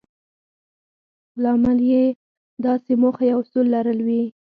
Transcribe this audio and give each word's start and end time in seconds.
لامل 1.41 1.79
يې 1.91 2.03
داسې 2.65 2.91
موخه 3.01 3.23
يا 3.29 3.35
اصول 3.41 3.65
لرل 3.75 3.99
وي. 4.07 4.23